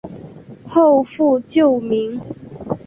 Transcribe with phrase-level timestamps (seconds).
[0.67, 2.19] 后复旧名。